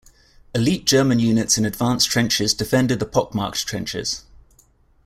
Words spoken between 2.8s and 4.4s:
the pock-marked trenches.